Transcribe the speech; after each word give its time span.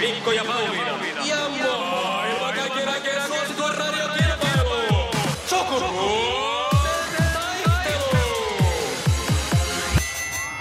Mikko 0.00 0.32
ja 0.32 0.44
Pauliina. 0.44 0.98
Ja 1.24 1.36
maailman 1.48 2.54
kaikkien 2.54 2.88
aikeen 2.88 3.26
suosituen 3.26 3.74
radiokilpailu. 3.78 5.10
Sukupuolten 5.46 7.24
taistelu. 7.34 8.54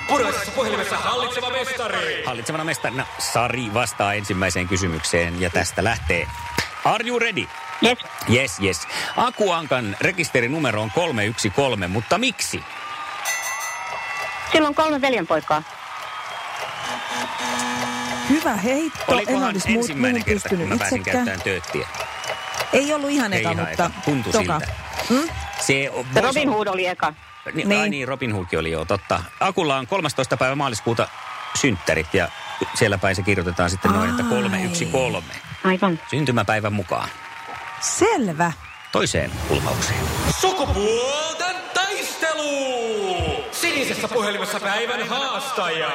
Puraisessa 0.07 0.52
puhelimessa 0.52 0.97
hallitseva 0.97 1.49
mestari. 1.49 2.23
Hallitsevana 2.25 2.63
mestarina 2.63 3.05
Sari 3.20 3.73
vastaa 3.73 4.13
ensimmäiseen 4.13 4.67
kysymykseen 4.67 5.41
ja 5.41 5.49
tästä 5.49 5.83
lähtee. 5.83 6.27
Are 6.85 7.08
you 7.08 7.19
ready? 7.19 7.45
Yes. 7.83 7.97
Yes, 8.33 8.59
yes. 8.63 8.88
Akuankan 9.16 9.97
rekisterinumero 10.02 10.81
on 10.81 10.91
313, 10.91 11.88
mutta 11.88 12.17
miksi? 12.17 12.63
Sillä 14.52 14.67
on 14.67 14.75
kolme 14.75 15.02
veljenpoikaa. 15.02 15.63
Hyvä 18.39 18.55
heitto. 18.55 18.99
en 19.07 19.13
Olikohan 19.13 19.49
olisi 19.49 19.70
muut, 19.70 19.83
ensimmäinen 19.83 20.23
kerta, 20.23 20.50
kun 20.50 20.58
pystynyt 20.58 20.69
mä 20.69 20.77
pääsin 20.77 20.97
itsekään. 21.00 21.25
käyttämään 21.25 21.61
tööttiä? 21.61 21.88
Ei 22.73 22.94
ollut 22.94 23.09
ihan 23.09 23.33
Ei 23.33 23.39
eka, 23.39 23.52
ihan 23.52 23.67
mutta 23.67 23.86
eka. 23.86 24.02
Tuntui 24.05 24.31
toka. 24.33 24.59
siltä. 24.59 24.73
Hmm? 25.09 25.30
Se 25.59 25.89
on, 25.94 26.05
Robin 26.23 26.50
Hood 26.50 26.67
oli 26.67 26.86
eka. 26.88 27.13
Niin, 27.53 27.55
niin. 27.55 27.72
Ai 27.72 27.81
Niin. 27.81 27.91
niin, 27.91 28.08
Robin 28.08 28.33
Hoodkin 28.33 28.59
oli 28.59 28.72
joo, 28.72 28.86
totta. 28.86 29.23
Akulla 29.39 29.78
on 29.78 29.88
13. 29.88 30.38
päivä 30.38 30.55
maaliskuuta 30.55 31.08
synttärit 31.61 32.13
ja 32.13 32.28
siellä 32.73 32.97
päin 32.97 33.16
se 33.16 33.22
kirjoitetaan 33.23 33.69
sitten 33.69 33.91
noin, 33.91 34.09
että 34.09 34.23
Ai. 34.23 34.30
313. 34.30 35.35
Aivan. 35.63 36.00
Syntymäpäivän 36.09 36.73
mukaan. 36.73 37.09
Selvä. 37.81 38.52
Toiseen 38.91 39.31
pulmaukseen. 39.47 40.00
Sukupuolten 40.41 41.56
taistelu. 41.73 43.08
Sinisessä 43.89 44.15
puhelimessa 44.15 44.59
päivän 44.59 45.07
haastaja. 45.07 45.91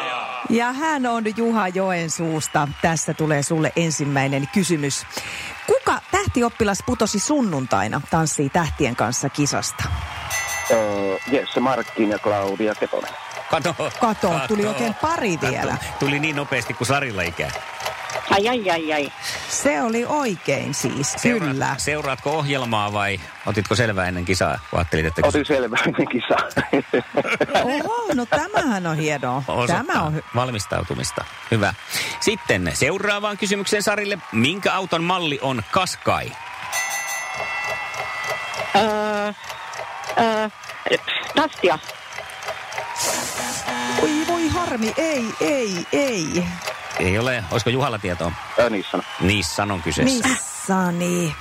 Ja 0.51 0.73
hän 0.73 1.07
on 1.07 1.25
Juha 1.37 1.69
Joensuusta. 1.69 2.69
Tässä 2.83 3.15
tulee 3.15 3.43
sulle 3.43 3.73
ensimmäinen 3.77 4.49
kysymys. 4.53 5.07
Kuka 5.67 6.01
tähtioppilas 6.11 6.79
putosi 6.87 7.19
sunnuntaina 7.19 8.01
tanssii 8.11 8.49
tähtien 8.51 8.97
kanssa 8.97 9.29
kisasta? 9.29 9.85
Öö, 10.71 11.17
Jesse 11.31 11.61
Markkin 11.61 12.11
ja 12.11 12.19
Claudia 12.19 12.75
Ketonen. 12.75 13.11
Kato, 13.51 13.75
Kato, 14.01 14.41
tuli 14.49 14.67
oikein 14.67 14.95
pari 14.95 15.39
vielä. 15.51 15.77
Tuli 15.99 16.19
niin 16.19 16.37
nopeasti 16.37 16.75
kuin 16.75 16.89
Sarilla 16.89 17.23
ikää. 17.23 17.51
Ai, 18.31 18.49
ai, 18.49 18.71
ai, 18.71 18.93
ai. 18.93 19.13
Se 19.49 19.83
oli 19.83 20.05
oikein 20.05 20.75
siis, 20.75 21.15
Seuraat- 21.17 21.49
kyllä. 21.53 21.75
Seuraatko 21.79 22.31
ohjelmaa 22.39 22.93
vai 22.93 23.21
otitko 23.47 23.75
selvää 23.75 24.09
ennen 24.09 24.25
kisaa? 24.25 24.59
Kun 24.71 24.79
ajattelit, 24.79 25.07
että 25.07 25.23
Otin 25.25 25.47
selvää 25.47 25.81
ennen 25.87 26.09
kisaa. 26.09 26.49
Oho, 27.65 28.15
no 28.15 28.27
tämähän 28.27 28.87
on 28.87 28.97
hienoa. 28.97 29.43
osoittaa 29.49 29.85
Tämä 29.85 30.03
on 30.03 30.15
hy- 30.15 30.25
valmistautumista. 30.35 31.25
Hyvä. 31.51 31.75
Sitten 32.21 32.71
seuraavaan 32.75 33.39
kysymykseen 33.39 33.83
Sarille. 33.83 34.19
Minkä 34.33 34.73
auton 34.75 35.05
malli 35.05 35.39
on 35.43 35.63
Kaskai? 35.71 36.33
Öö, 38.77 39.33
öö, 40.21 40.49
Dastia. 41.37 41.79
Oi 44.03 44.11
voi 44.29 44.49
harmi, 44.49 44.93
ei, 44.97 45.25
ei, 45.41 45.87
ei. 45.93 46.45
Ei 46.99 47.19
ole. 47.19 47.45
Olisiko 47.51 47.71
Juhalla 47.71 47.99
tietoa? 47.99 48.33
Öö, 48.59 48.71
Nissan. 48.71 49.03
Nissan 49.21 49.71
on 49.71 49.83
kyseessä. 49.83 50.29
Missani. 50.29 51.35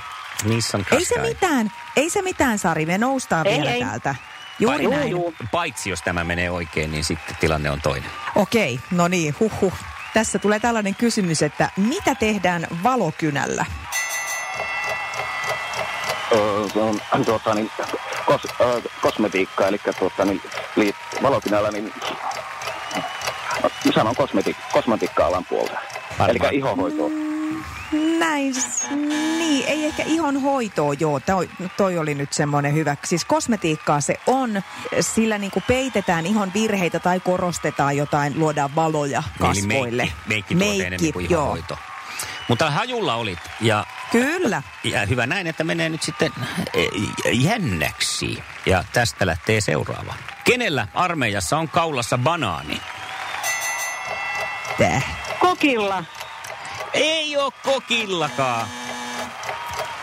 Nissan 0.44 0.80
Niin. 0.90 0.98
Ei 0.98 1.04
se 1.04 1.14
Qashqai. 1.14 1.28
mitään, 1.28 1.72
ei 1.96 2.10
se 2.10 2.22
mitään 2.22 2.58
Sari, 2.58 2.86
me 2.86 2.98
noustaan 2.98 3.46
Ei, 3.46 3.56
vielä 3.56 3.70
ei. 3.70 3.80
täältä. 3.80 4.14
Juuri 4.58 4.82
Juu, 4.84 4.92
näin. 4.94 5.10
juu. 5.10 5.34
Paitsi 5.50 5.90
jos 5.90 6.02
tämä 6.02 6.24
menee 6.24 6.50
oikein, 6.50 6.92
niin 6.92 7.04
sitten 7.04 7.36
tilanne 7.40 7.70
on 7.70 7.80
toinen. 7.80 8.10
Okei, 8.34 8.80
no 8.90 9.08
niin, 9.08 9.34
huh, 9.40 9.52
huh. 9.60 9.72
Tässä 10.14 10.38
tulee 10.38 10.60
tällainen 10.60 10.94
kysymys, 10.94 11.42
että 11.42 11.70
mitä 11.76 12.14
tehdään 12.14 12.66
valokynällä? 12.82 13.66
Öö, 16.32 16.68
se 16.72 16.78
on 17.12 17.24
tuota, 17.24 17.54
niin, 17.54 17.70
kos, 18.26 18.40
öö, 18.60 18.80
kosmetiikka, 19.02 19.66
eli 19.66 19.80
tuota, 19.98 20.24
niin, 20.24 20.42
liit, 20.76 20.96
valokynällä, 21.22 21.70
niin 21.70 21.92
sanon 23.94 24.14
kosmeti, 24.14 24.56
kosmetiikka-alan 24.72 25.44
puolta. 25.44 25.78
Varmaan. 26.18 26.30
Eli 26.30 26.58
ihohoitoa. 26.58 27.08
Näin, 28.18 28.54
niin, 29.38 29.66
ei 29.66 29.84
ehkä 29.84 30.02
ihon 30.02 30.42
hoitoa, 30.42 30.94
joo, 30.94 31.20
toi, 31.20 31.50
toi 31.76 31.98
oli 31.98 32.14
nyt 32.14 32.32
semmoinen 32.32 32.74
hyvä. 32.74 32.96
Siis 33.04 33.24
kosmetiikkaa 33.24 34.00
se 34.00 34.14
on, 34.26 34.62
sillä 35.00 35.38
niin 35.38 35.50
kuin 35.50 35.64
peitetään 35.68 36.26
ihon 36.26 36.50
virheitä 36.54 36.98
tai 36.98 37.20
korostetaan 37.20 37.96
jotain, 37.96 38.38
luodaan 38.38 38.74
valoja 38.74 39.22
kasvoille. 39.38 40.02
Eli 40.02 40.12
meikki, 40.26 40.54
meikki 40.54 40.82
enemmän 40.84 41.12
kuin 41.12 41.30
joo. 41.30 41.42
ihohoito. 41.42 41.78
Mutta 42.48 42.70
hajulla 42.70 43.14
olit 43.14 43.38
ja, 43.60 43.86
Kyllä. 44.12 44.62
ja 44.84 45.06
hyvä 45.06 45.26
näin, 45.26 45.46
että 45.46 45.64
menee 45.64 45.88
nyt 45.88 46.02
sitten 46.02 46.32
eh, 46.74 46.88
jännäksi. 47.32 48.42
Ja 48.66 48.84
tästä 48.92 49.26
lähtee 49.26 49.60
seuraava. 49.60 50.14
Kenellä 50.44 50.88
armeijassa 50.94 51.58
on 51.58 51.68
kaulassa 51.68 52.18
banaani? 52.18 52.80
Täh. 54.78 55.04
Kokilla. 55.40 56.04
Ei 56.94 57.36
oo 57.36 57.50
kokillakaan. 57.62 58.66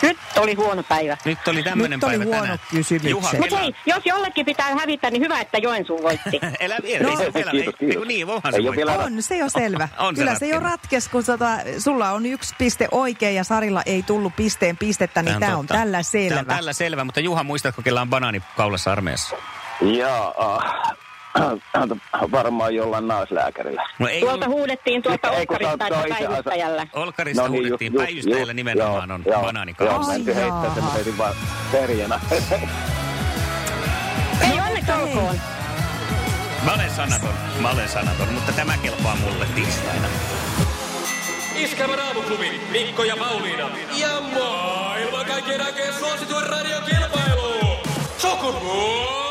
Nyt 0.02 0.18
oli 0.38 0.54
huono 0.54 0.84
päivä. 0.84 1.18
Nyt 1.26 1.48
oli 1.48 1.64
tämmöinen 1.64 2.00
Nyt 2.00 2.04
oli 2.04 2.12
päivä 2.12 2.24
huonot 2.26 2.42
tänään. 2.44 2.60
kysymykset. 2.72 3.10
Juha, 3.12 3.30
Mutta 3.40 3.58
hei, 3.58 3.76
jos 3.86 4.02
jollekin 4.06 4.46
pitää 4.46 4.76
hävitä, 4.80 5.12
niin 5.12 5.22
hyvä, 5.22 5.40
että 5.42 5.58
Joensuu 5.58 6.04
voitti. 6.04 6.40
Elä 6.60 6.78
vielä, 6.84 7.04
No. 7.04 7.10
ei 7.10 7.18
se 7.18 7.34
vielä. 7.34 7.52
Kiitos, 7.52 7.74
ei- 7.82 7.88
kiitos. 7.88 8.08
Niin, 8.08 8.28
voihan 8.28 8.56
Ei 8.56 8.62
se 8.62 8.68
ole 8.70 8.76
vielä- 8.76 8.92
voittaa. 8.92 9.06
On, 9.16 9.22
se 9.22 9.38
jo 9.38 9.50
selvä. 9.50 9.90
On 10.00 10.16
se 10.16 10.20
Kyllä 10.22 10.36
se 10.40 10.46
jo 10.48 10.52
ratkennut. 10.56 10.72
ratkes, 10.82 11.08
kun 11.08 11.26
tota, 11.26 11.48
sulla 11.80 12.12
on 12.12 12.26
yksi 12.26 12.56
piste 12.58 12.88
oikein 12.92 13.36
ja 13.36 13.44
Sarilla 13.44 13.82
ei 13.86 14.04
tullut 14.04 14.36
pisteen 14.36 14.78
pistettä, 14.78 15.22
niin 15.24 15.40
tämä 15.40 15.58
on 15.58 15.68
totta. 15.68 15.74
tällä 15.74 15.92
Tää 15.92 16.00
on 16.00 16.04
selvä. 16.04 16.44
tällä 16.56 16.74
selvä, 16.74 17.04
mutta 17.04 17.20
Juha, 17.20 17.44
muistatko, 17.44 17.82
kellä 17.82 18.02
on 18.02 18.10
banaani 18.10 18.42
kaulassa 18.58 18.92
armeijassa? 18.92 19.36
Ja 19.82 20.34
äh, 20.64 20.94
varmaan 22.32 22.76
jollain 22.76 23.08
naislääkärillä. 23.08 23.84
No 24.00 24.08
ei 24.08 24.20
Tuolta 24.20 24.46
ollut- 24.46 24.58
huudettiin 24.60 25.02
tuolta 25.02 25.32
Ei, 25.32 25.46
on 25.50 25.56
että 25.62 25.88
päivystäjällä. 26.10 26.88
Olkarista 26.94 27.42
No 27.42 27.48
niin, 27.48 27.64
huudettiin, 27.64 27.94
just- 27.94 28.04
päivystäjällä 28.06 28.52
just- 28.52 28.56
nimenomaan 28.56 29.10
joo, 29.10 29.16
on 29.16 29.24
joo, 29.26 29.42
banaani 29.42 29.76
Joo, 29.80 30.04
mentiin 30.08 30.36
heittää 30.38 30.74
sen, 30.74 30.84
jaha. 30.84 30.92
heitin 30.92 31.18
vaan 31.18 31.34
perjänä. 31.72 32.20
Ei 34.52 34.60
onneksi 34.68 34.92
olkoon. 34.92 35.36
Mä 36.66 36.74
olen 36.74 36.90
sanaton, 36.92 37.34
mä 37.62 37.70
olen 37.70 37.90
sanaton, 37.90 38.34
mutta 38.34 38.52
tämä 38.52 38.78
kelpaa 38.78 39.16
mulle 39.16 39.46
tiistaina. 39.56 40.08
Iskävä 41.56 41.96
raamuklubi, 41.96 42.62
Mikko 42.72 43.04
ja 43.04 43.16
Pauliina. 43.18 43.70
Ja 43.98 44.22
maailman 44.34 45.26
kaikkien 45.26 45.62
aikeen 45.66 45.94
suosituen 45.94 46.50
radiokilpailu. 46.50 47.78
Sukupuolten 48.18 49.31